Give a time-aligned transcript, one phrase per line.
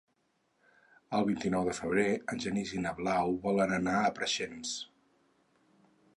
[1.17, 2.05] El vint-i-nou de febrer
[2.35, 4.75] en Genís i na Blau volen anar a Preixens.